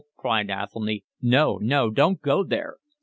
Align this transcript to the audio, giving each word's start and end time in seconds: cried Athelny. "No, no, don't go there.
cried 0.17 0.47
Athelny. 0.49 1.03
"No, 1.21 1.59
no, 1.59 1.91
don't 1.91 2.23
go 2.23 2.43
there. 2.43 2.77